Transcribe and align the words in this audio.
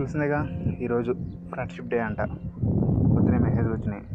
తెలిసిందేగా 0.00 0.48
ఈరోజు 0.80 1.12
friendship 1.52 1.88
day 1.88 2.00
అంట. 2.00 2.20
పొద్దునే 3.16 3.38
మెసేజ్లు 3.38 3.72
వచ్చినాయి. 3.72 4.06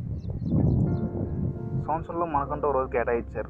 సంవత్సరంలో 1.84 2.26
మనకంటూ 2.26 2.72
రోజు 2.72 2.92
కేటాయించారు. 2.92 3.50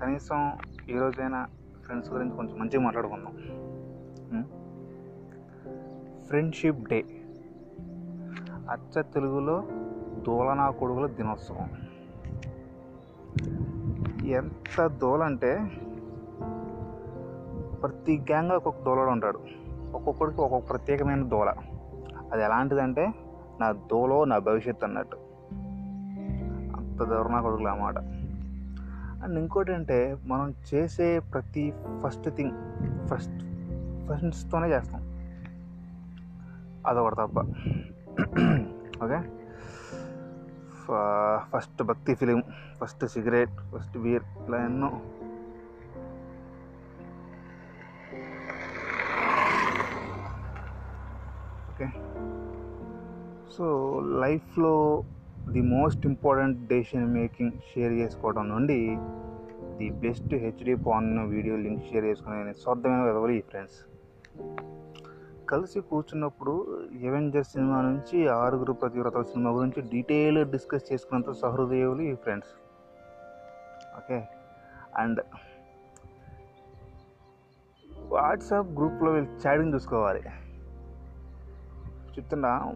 కనీసం 0.00 0.52
ఈ 0.90 0.98
రోజైనా 0.98 1.46
ఫ్రెండ్స్ 1.84 2.12
గురించి 2.12 2.36
కొంచెం 2.36 2.58
మంచిగా 2.58 2.82
మాట్లాడుకుందాం. 2.82 3.32
Friendship 6.28 6.88
day. 6.88 7.04
అచ్చ 8.70 9.02
తెలుగులో 9.02 9.64
దోలనా 10.26 10.70
కొడుకుల 10.70 11.06
దినోత్సవం. 11.06 11.70
ఎంత 14.26 14.86
దోలంటే 14.86 15.70
ప్రతి 17.82 18.18
గ్యాంగ్లో 18.18 18.56
ఒక్కొక్క 18.56 18.84
దోలడు 18.84 19.10
ఉంటాడు. 19.10 19.63
ఒక్కొక్కడికి 19.94 20.40
ఒక్కొక్క 20.40 20.70
ప్రత్యేకమైన 20.70 21.22
దూల. 21.22 21.54
అది 22.32 22.42
ఎలాంటిదంటే 22.42 23.14
నా 23.60 23.72
దోలో 23.72 24.24
నా 24.24 24.38
భవిష్యత్తు 24.38 24.84
అన్నట్టు. 24.84 25.16
అంత 26.76 27.02
దూరం 27.02 27.42
కొడుకులు 27.42 27.68
అన్నమాట. 27.68 27.98
అండ్ 29.24 29.38
ఇంకోటి 29.38 29.74
అంటే 29.74 30.16
మనం 30.26 30.54
చేసే 30.74 31.18
ప్రతి 31.18 31.72
ఫస్ట్ 32.04 32.30
థింగ్ 32.30 32.50
ఫస్ట్ 33.06 33.38
ఫ్రెండ్స్తోనే 34.06 34.68
చేస్తాం. 34.68 35.00
అదొకటి 36.86 37.14
తప్ప. 37.14 37.38
ఓకే? 39.04 39.18
ఫస్ట్ 41.38 41.82
భక్తి 41.82 42.14
film 42.14 42.42
first 42.80 43.06
cigarette 43.06 43.50
first 43.50 43.98
beer 43.98 44.22
ఇలా 44.48 44.64
ఎన్నో 44.64 45.00
ఓకే 51.74 51.86
సో 53.56 53.66
లైఫ్లో 54.20 54.74
the 55.52 55.60
most 55.60 56.06
important 56.06 56.58
decision 56.68 57.14
making 57.14 57.52
share 57.70 57.92
చేసుకోవడం 57.92 58.48
నుండి 58.48 58.78
the 59.78 59.90
best 59.90 60.34
HD 60.34 60.74
porn 60.86 61.28
video 61.28 61.56
link 61.56 61.84
share 61.84 62.04
చేసుకునే 62.04 62.52
స్వార్థమైన 62.52 63.02
విధవలు 63.02 63.32
ఈ 63.32 63.40
ఫ్రెండ్స్ 63.40 63.78
కలిసి 65.48 65.80
కూర్చున్నప్పుడు 65.80 66.52
ఎవెంజర్ 67.02 67.44
సినిమా 67.44 67.80
నుంచి 67.80 68.28
ఆరుగురు 68.28 68.72
ప్రతివ్రతల 68.72 69.22
సినిమా 69.22 69.50
గురించి 69.50 69.82
డీటెయిల్ 69.82 70.44
డిస్కస్ 70.44 70.92
చేసుకున్నంత 70.92 71.32
సహృదయులు 71.32 72.02
ఈ 72.02 72.14
ఫ్రెండ్స్ 72.14 72.52
ఓకే 73.98 74.18
అండ్ 74.96 75.20
వాట్సాప్ 78.08 78.70
గ్రూప్లో 78.78 79.10
వీళ్ళు 79.12 79.30
చాటింగ్ 79.46 79.74
చూసుకోవాలి. 79.74 80.22
చెప్తున్నా 82.18 82.72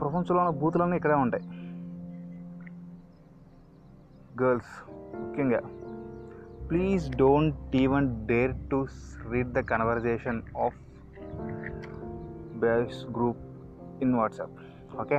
ప్రపంచంలో 0.00 0.44
ఉన్న 0.44 0.60
బూతులన్నీ 0.60 0.96
ఇక్కడే 0.96 1.14
ఉంటాయి. 1.14 1.44
గర్ల్స్ 4.42 4.90
ముఖ్యంగా. 5.16 5.60
Please 6.68 7.16
don't 7.16 7.76
even 7.76 8.26
dare 8.26 8.70
to 8.70 8.86
read 9.30 9.52
the 9.52 9.58
conversation 9.58 10.42
of 10.64 10.76
boys 12.58 13.06
group 13.06 13.38
in 14.02 14.14
WhatsApp 14.14 14.50
okay 15.00 15.16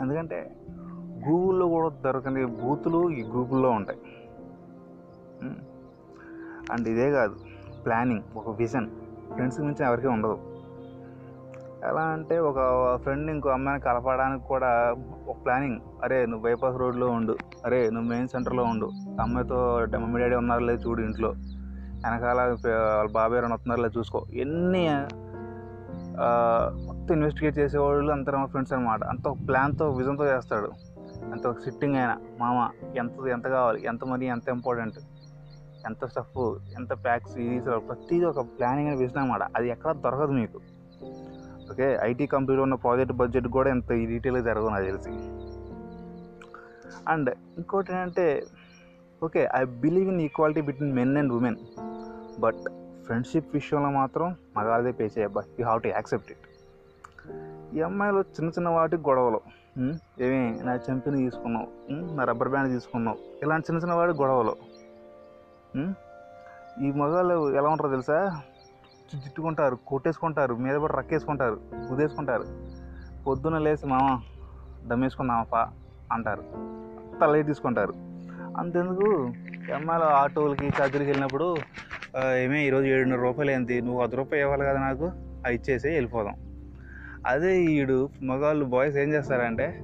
ఎందుకంటే 0.00 0.56
గూగుల్లో 1.28 1.68
కూడా 1.68 1.88
దొరకని 1.88 2.46
బూతులు 2.46 3.10
ఈ 3.10 3.22
గ్రూపుల్లో 3.22 3.70
ఉంటాయి. 3.70 3.98
Hmm? 5.42 5.62
అండ్ 6.72 6.88
ఇదే 6.88 7.10
కాదు 7.10 7.36
ప్లానింగ్ 7.84 8.22
ఒక 8.36 8.56
విజన్ 8.56 8.90
ఫ్రెండ్స్ 9.32 9.60
మించి 9.60 9.84
ఎవరికీ 9.84 10.06
ఉండదు. 10.06 10.57
ఎలా 11.84 12.02
అంటే 12.02 12.38
ఒక 12.38 12.58
ఫ్రెండ్ 13.02 13.30
ఇంకో 13.30 13.48
అమ్మాయిని 13.48 13.84
కలపడానికి 13.84 14.44
కూడా 14.44 14.94
ఒక 15.28 15.36
ప్లానింగ్ 15.44 15.80
అరే 16.04 16.26
నువ్వు 16.26 16.42
బైపాస్ 16.44 16.76
రోడ్లో 16.76 17.06
ఉండు. 17.08 17.36
అరే 17.64 17.90
నువ్వు 17.90 18.08
మెయిన్ 18.08 18.28
సెంటర్లో 18.28 18.64
ఉండు. 18.64 18.90
అమ్మాయితో 19.20 19.86
మమ్మీ 19.98 20.20
డాడీ 20.20 20.34
ఉన్నారులే 20.34 20.72
లేదు 20.72 20.88
చూడు 20.88 21.02
ఇంట్లో. 21.02 21.28
వెనకాల 21.28 22.40
వాళ్ళ 22.40 23.10
బాబాయ్ 23.12 23.40
రెండు 23.40 23.54
వస్తున్నారో 23.54 23.82
లేదు 23.82 23.98
చూసుకో. 23.98 24.24
ఎన్ని 24.32 24.84
మొత్తం 26.86 27.14
ఇన్వెస్టిగేట్ 27.14 27.58
చేసేవాళ్ళు 27.58 28.12
అంతా 28.12 28.32
మా 28.38 28.44
ఫ్రెండ్స్ 28.44 28.72
అనమాట 28.72 29.04
అంత 29.04 29.28
ఒక 29.28 29.36
ప్లాన్తో 29.48 29.90
విజన్తో 29.90 30.26
చేస్తాడు. 30.26 30.70
అంత 31.32 31.46
ఒక 31.46 31.58
సిట్టింగ్ 31.58 31.96
అయినా 31.96 32.16
మామ 32.40 32.68
ఎంత 32.96 33.26
ఎంత 33.28 33.46
కావాలి? 33.48 33.84
ఎంత 33.84 34.04
మనీ? 34.04 34.26
ఎంత 34.26 34.48
ఇంపార్టెంట్ 34.48 34.98
ఎంత 35.86 36.06
స్టఫ్ 36.06 36.38
ఎంత 36.78 37.04
ప్యాక్స్ 37.04 37.38
ఇది 37.38 37.60
ప్రతిదీ 37.60 38.24
ఒక 38.24 38.40
ప్లానింగ్ 38.40 38.88
అని 38.88 38.96
విజన్ 38.96 39.18
అనమాట 39.18 39.42
అది 39.56 39.68
ఎక్కడ 39.68 39.92
దొరకదు 39.92 40.32
మీకు. 40.32 40.60
ఓకే? 41.70 41.98
ఐటీ 42.02 42.26
కంపెనీలో 42.26 42.62
ఉన్న 42.62 42.74
ప్రాజెక్ట్ 42.74 43.12
బడ్జెట్ 43.12 43.48
కూడా 43.48 43.70
ఎంత 43.70 43.90
డీటెయిల్గా 44.10 44.42
జరగదు 44.42 44.68
నాకు 44.68 44.84
తెలిసి. 44.84 45.10
అండ్ 47.08 47.28
ఇంకోటి 47.58 47.92
ఏంటంటే 47.92 48.26
okay 49.22 49.48
I 49.54 49.64
believe 49.82 50.08
in 50.08 50.20
equality 50.20 50.60
between 50.60 50.94
men 50.94 51.16
and 51.16 51.32
women 51.32 51.58
but 52.40 52.60
friendship 53.06 53.54
విషయంలో 53.54 53.90
మాత్రం 53.90 54.36
మగాదే 54.56 54.92
pay 54.92 55.10
చేయబ్బా 55.18 55.42
you 55.58 55.64
have 55.64 55.82
to 55.82 55.88
accept 55.88 56.30
it. 56.30 56.44
ఈ 57.76 57.80
అమ్మాయిలు 57.80 58.20
చిన్న 58.36 58.48
చిన్న 58.48 58.68
వాటికి 58.68 59.02
గొడవలు 59.08 59.40
ఏమి 60.20 60.40
నా 60.62 60.74
చెంపిని 60.86 61.18
తీసుకున్నావు 61.24 61.68
నా 62.16 62.24
రబ్బర్ 62.24 62.48
బ్యాండ్ 62.48 62.72
తీసుకున్నావు 62.72 63.18
ఇలాంటి 63.42 63.66
చిన్న 63.70 63.80
చిన్న 63.82 63.94
వాటికి 63.94 64.22
గొడవలు 64.22 64.54
ఈ 66.82 66.90
మగాళ్ళు 66.92 67.36
ఎలా 67.56 67.68
ఉంటారో 67.68 67.90
తెలుసా? 67.90 68.18
తిట్టుకుంటారు 69.16 69.76
కొట్టేసుకుంటారు 69.76 70.54
మీద 70.54 70.76
పడి 70.76 70.96
రక్కేసుకుంటారు 70.96 71.60
కుదేసుకుంటారు 71.88 72.44
పొద్దున 73.26 73.58
లేచి 73.58 73.86
మామ 73.86 74.20
దమ్మేసుకుందామప్పా 74.86 75.68
అంటారు. 76.12 76.42
అంత 76.54 77.24
లైట్ 77.24 77.46
తీసుకుంటారు. 77.46 77.94
అంతెందుకు? 78.58 79.32
అమ్మాయిలు 79.74 80.04
ఆటోలకి 80.04 80.66
చదువులకి 80.66 81.04
వెళ్ళినప్పుడు 81.04 81.56
ఏమే 82.36 82.66
ఈరోజు 82.66 82.86
ఏడున్నర 82.86 83.18
రూపాయలు 83.18 83.50
ఏంటి 83.50 83.80
నువ్వు 83.80 84.06
పది 84.06 84.16
రూపాయలు 84.16 84.44
ఇవ్వాలి 84.44 84.64
కదా 84.64 84.78
నాకు? 84.78 85.04
అవి 85.46 85.54
ఇచ్చేసి 85.54 85.88
వెళ్ళిపోదాం. 85.88 86.34
అదే 87.26 87.62
ఈడు 87.62 88.08
మగవాళ్ళు 88.22 88.64
బాయ్స్ 88.64 88.96
ఏం 88.96 89.12
చేస్తారంటే 89.12 89.82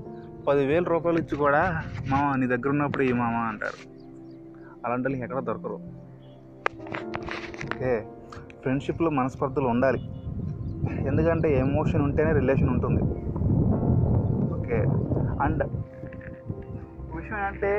పదివేల 0.49 0.83
రూపాయలు 0.83 1.19
ఇచ్చి 1.19 1.37
కూడా 1.37 1.83
మామ 2.09 2.37
నీ 2.37 2.47
దగ్గర 2.47 2.69
ఉన్నప్పుడు 2.69 3.03
ఈ 3.03 3.13
మామ 3.13 3.35
అంటారు. 3.35 3.95
అలాంటి 4.87 5.09
వాళ్ళకి 5.09 5.23
ఎక్కడ 5.23 5.39
దొరకరు. 5.39 5.81
ఓకే. 7.75 8.07
ఫ్రెండ్షిప్లో 8.65 9.11
మనస్పర్ధలు 9.11 9.69
ఉండాలి. 9.69 9.99
ఎందుకంటే 11.07 11.59
ఎమోషన్ 11.59 12.03
ఉంటేనే 12.03 12.33
రిలేషన్ 12.33 12.71
ఉంటుంది. 12.71 13.03
ఓకే. 14.55 14.77
అండ్ 15.43 15.65
విషయం 17.17 17.39
ఏంటంటే 17.39 17.73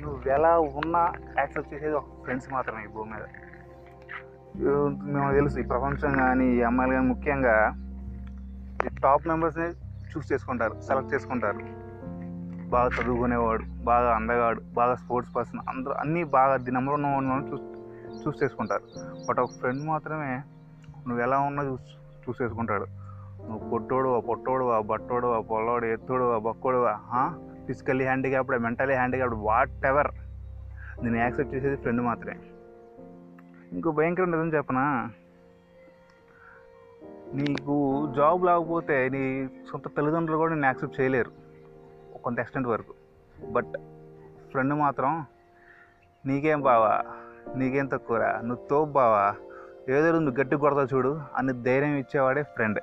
నువ్వు 0.00 0.30
ఎలా 0.30 0.58
ఉన్నా 0.58 1.12
యాక్సెప్ట్ 1.38 1.74
చేసేది 1.74 1.94
ఒక 1.94 2.04
ఫ్రెండ్స్ 2.22 2.52
మాత్రమే 2.52 2.84
ఈ 2.84 2.86
భూమి 2.86 3.10
మీద. 3.10 3.24
మేము 5.12 5.32
తెలుసు 5.32 5.58
ఈ 5.58 5.62
ప్రపంచం 5.62 6.12
కానీ 6.12 6.46
ఈ 6.46 6.62
అమ్మాయిలు 6.62 6.94
కానీ 6.94 7.06
ముఖ్యంగా 7.06 7.74
ఈ 8.86 8.88
టాప్ 9.02 9.28
మెంబర్స్ని 9.28 9.68
చూస్ 10.12 10.32
చేసుకుంటారు 10.32 10.74
సెలెక్ట్ 10.80 11.14
చేసుకుంటారు. 11.14 11.60
బాగా 12.70 12.90
చదువుకునేవాడు 13.02 13.84
బాగా 13.84 14.14
అందగాడు 14.14 14.60
బాగా 14.74 14.94
స్పోర్ట్స్ 14.94 15.36
పర్సన్ 15.36 15.60
అందరూ 15.68 15.92
అన్నీ 15.92 16.24
బాగా 16.24 16.56
ది 16.56 16.70
నెంబర్ 16.70 16.94
ఉన్న 16.94 17.06
వాళ్ళని 17.06 17.52
చూస్ 17.52 17.62
చూస్ 18.26 18.42
చేసుకుంటారు 18.42 18.84
బట్ 19.28 19.38
ఒక 19.38 19.50
ఫ్రెండ్ 19.58 19.86
మాత్రమే 19.86 20.42
నువ్వు 21.08 21.22
ఎలా 21.22 21.38
ఉన్నా 21.38 21.62
చూస్ 21.62 21.88
చూస్ 22.24 22.42
చేసుకుంటాడు 22.42 22.86
నువ్వు 23.42 23.70
పొట్టోడు 23.70 24.16
ఆ 24.16 24.20
పొట్టోడు 24.20 24.64
ఆ 24.64 24.80
బట్టోడు 24.80 25.26
ఆ? 25.26 25.40
పొల్లోడు 25.40 25.86
ఎత్తుడు 25.86 26.38
బక్కోడు 26.38 26.86
physically 27.66 28.04
handicapped 28.04 28.58
mentally 28.58 28.94
handicapped 28.94 29.38
whatever 29.86 30.10
నేను 31.02 31.16
యాక్సెప్ట్ 31.16 31.54
చేసేది 31.54 31.76
ఫ్రెండ్ 31.76 32.02
మాత్రమే. 32.02 32.36
ఇంకో 33.72 33.90
భయంకరం 33.90 34.30
నిజం 34.30 34.56
చెప్పనా? 34.56 35.10
నీకు 37.34 37.74
జాబ్ 38.16 38.44
లేకపోతే 38.44 39.08
నీ 39.08 39.48
సొంత 39.70 39.96
తల్లిదండ్రులు 39.96 40.38
కూడా 40.38 40.54
నేను 40.54 40.66
యాక్సెప్ట్ 40.66 41.00
చేయలేరు. 41.00 41.30
కొంత 42.24 42.40
ఎక్స్టెంట్ 42.40 42.68
వరకు. 42.68 42.94
బట్ 43.52 43.76
ఫ్రెండ్ 44.50 44.74
మాత్రం 44.74 45.26
నీకేం 46.26 46.60
బావా? 46.60 47.04
నీకేం 47.54 47.86
తక్కువరా? 47.86 48.40
నువ్వు 48.40 48.68
తోపు 48.70 48.90
బావా. 48.90 49.34
ఏదో 49.88 50.12
నువ్వు 50.12 50.40
గట్టి 50.40 50.56
కొడతావు 50.56 50.94
చూడు 50.94 51.20
అని 51.36 51.62
ధైర్యం 51.62 51.96
ఇచ్చేవాడే 51.96 52.42
ఫ్రెండ్ 52.42 52.78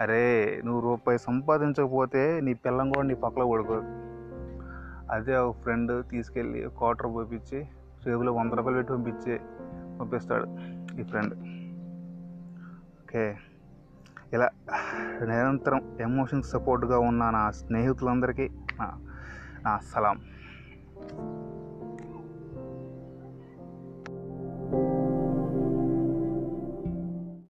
అరే 0.00 0.62
నువ్వు 0.64 0.80
రూపాయి 0.80 1.18
సంపాదించకపోతే 1.18 2.40
నీ 2.40 2.54
పిల్లం 2.54 2.90
కూడా 2.90 3.08
నీ 3.08 3.14
పక్కలో 3.14 3.50
పడుకోదు. 3.50 3.86
అదే 5.10 5.36
ఒక 5.36 5.56
ఫ్రెండ్ 5.60 6.08
తీసుకెళ్ళి 6.10 6.68
క్వార్టర్ 6.78 7.06
పంపించి 7.06 7.64
జేబులో 8.04 8.32
వంద 8.32 8.52
రూపాయలు 8.52 8.76
పెట్టి 8.78 8.92
పంపించి 8.92 9.40
పంపిస్తాడు 10.00 10.46
ఈ 11.00 11.02
ఫ్రెండ్ 11.02 11.34
ఓకే. 13.02 13.36
ఇలా 14.32 14.48
నిరంతరం 15.22 15.96
ఎమోషన్ 16.00 16.42
సపోర్ట్గా 16.42 16.98
ఉన్న 16.98 17.30
నా 17.30 17.50
స్నేహితులందరికీ 17.50 18.48
నా 18.80 18.92
నా 19.62 19.80
సలాం. 19.92 20.20